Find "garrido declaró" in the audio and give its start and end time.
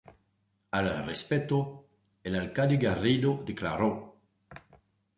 2.77-4.15